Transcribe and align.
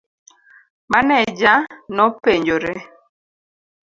Maneja 0.93 1.53
nopenjore. 1.95 2.73